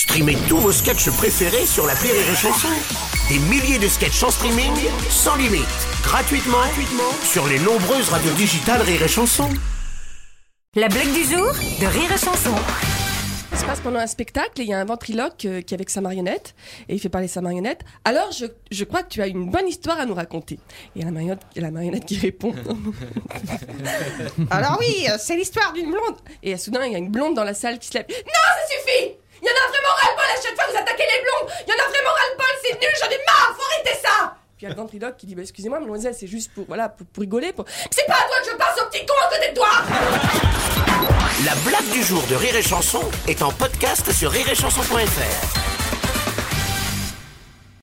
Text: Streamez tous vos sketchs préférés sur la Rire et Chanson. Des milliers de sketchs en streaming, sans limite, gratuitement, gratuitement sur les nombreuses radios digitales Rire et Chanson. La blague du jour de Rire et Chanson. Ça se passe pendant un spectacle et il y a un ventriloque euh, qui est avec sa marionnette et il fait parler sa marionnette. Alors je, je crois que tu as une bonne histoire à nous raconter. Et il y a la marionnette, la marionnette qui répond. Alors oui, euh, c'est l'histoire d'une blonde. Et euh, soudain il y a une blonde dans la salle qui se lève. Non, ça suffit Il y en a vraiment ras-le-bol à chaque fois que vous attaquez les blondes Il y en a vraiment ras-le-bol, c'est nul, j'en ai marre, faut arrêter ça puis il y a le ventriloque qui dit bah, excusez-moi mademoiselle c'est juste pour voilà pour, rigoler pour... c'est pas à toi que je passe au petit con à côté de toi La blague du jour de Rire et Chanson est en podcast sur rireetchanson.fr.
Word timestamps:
Streamez 0.00 0.38
tous 0.48 0.56
vos 0.56 0.72
sketchs 0.72 1.10
préférés 1.10 1.66
sur 1.66 1.86
la 1.86 1.92
Rire 1.92 2.14
et 2.14 2.34
Chanson. 2.34 2.68
Des 3.28 3.38
milliers 3.38 3.78
de 3.78 3.86
sketchs 3.86 4.22
en 4.22 4.30
streaming, 4.30 4.72
sans 5.10 5.36
limite, 5.36 5.66
gratuitement, 6.02 6.56
gratuitement 6.56 7.12
sur 7.22 7.46
les 7.46 7.58
nombreuses 7.58 8.08
radios 8.08 8.32
digitales 8.32 8.80
Rire 8.80 9.02
et 9.02 9.08
Chanson. 9.08 9.50
La 10.74 10.88
blague 10.88 11.12
du 11.12 11.24
jour 11.24 11.52
de 11.52 11.86
Rire 11.86 12.10
et 12.14 12.18
Chanson. 12.18 12.54
Ça 13.52 13.58
se 13.58 13.64
passe 13.66 13.80
pendant 13.80 13.98
un 13.98 14.06
spectacle 14.06 14.62
et 14.62 14.64
il 14.64 14.70
y 14.70 14.72
a 14.72 14.78
un 14.78 14.86
ventriloque 14.86 15.44
euh, 15.44 15.60
qui 15.60 15.74
est 15.74 15.76
avec 15.76 15.90
sa 15.90 16.00
marionnette 16.00 16.54
et 16.88 16.94
il 16.94 16.98
fait 16.98 17.10
parler 17.10 17.28
sa 17.28 17.42
marionnette. 17.42 17.82
Alors 18.06 18.32
je, 18.32 18.46
je 18.70 18.84
crois 18.84 19.02
que 19.02 19.10
tu 19.10 19.20
as 19.20 19.26
une 19.26 19.50
bonne 19.50 19.68
histoire 19.68 20.00
à 20.00 20.06
nous 20.06 20.14
raconter. 20.14 20.54
Et 20.54 20.60
il 20.96 21.00
y 21.00 21.02
a 21.02 21.06
la 21.06 21.12
marionnette, 21.12 21.42
la 21.56 21.70
marionnette 21.70 22.06
qui 22.06 22.18
répond. 22.18 22.54
Alors 24.50 24.78
oui, 24.80 25.06
euh, 25.10 25.16
c'est 25.18 25.36
l'histoire 25.36 25.74
d'une 25.74 25.90
blonde. 25.90 26.16
Et 26.42 26.54
euh, 26.54 26.56
soudain 26.56 26.86
il 26.86 26.92
y 26.92 26.94
a 26.94 26.98
une 26.98 27.10
blonde 27.10 27.34
dans 27.34 27.44
la 27.44 27.52
salle 27.52 27.78
qui 27.78 27.88
se 27.88 27.94
lève. 27.94 28.06
Non, 28.08 28.14
ça 28.16 28.66
suffit 28.66 29.16
Il 29.42 29.46
y 29.46 29.50
en 29.50 29.52
a 29.52 29.68
vraiment 29.68 29.94
ras-le-bol 29.96 30.24
à 30.24 30.40
chaque 30.40 30.54
fois 30.54 30.64
que 30.66 30.70
vous 30.70 30.78
attaquez 30.78 31.04
les 31.04 31.22
blondes 31.22 31.52
Il 31.66 31.70
y 31.70 31.72
en 31.74 31.84
a 31.84 31.88
vraiment 31.88 32.10
ras-le-bol, 32.10 32.54
c'est 32.62 32.80
nul, 32.80 32.90
j'en 33.00 33.10
ai 33.10 33.20
marre, 33.26 33.56
faut 33.58 33.66
arrêter 33.74 34.00
ça 34.00 34.36
puis 34.60 34.66
il 34.66 34.68
y 34.68 34.72
a 34.72 34.76
le 34.76 34.80
ventriloque 34.82 35.16
qui 35.16 35.24
dit 35.24 35.34
bah, 35.34 35.40
excusez-moi 35.40 35.80
mademoiselle 35.80 36.14
c'est 36.14 36.26
juste 36.26 36.52
pour 36.52 36.66
voilà 36.66 36.90
pour, 36.90 37.06
rigoler 37.18 37.50
pour... 37.54 37.64
c'est 37.90 38.06
pas 38.06 38.12
à 38.12 38.28
toi 38.28 38.36
que 38.44 38.50
je 38.50 38.56
passe 38.56 38.78
au 38.82 38.90
petit 38.90 39.06
con 39.06 39.14
à 39.26 39.34
côté 39.34 39.48
de 39.48 39.54
toi 39.54 39.68
La 41.46 41.54
blague 41.64 41.90
du 41.90 42.02
jour 42.02 42.22
de 42.28 42.34
Rire 42.34 42.56
et 42.56 42.62
Chanson 42.62 43.00
est 43.26 43.40
en 43.40 43.52
podcast 43.52 44.12
sur 44.12 44.30
rireetchanson.fr. 44.30 45.69